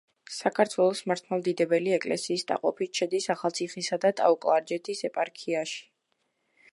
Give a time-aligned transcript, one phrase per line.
[0.35, 5.81] საქართველოს მართლმადიდებელი ეკლესიის დაყოფით შედის ახალციხისა და ტაო-კლარჯეთის ეპარქიაში.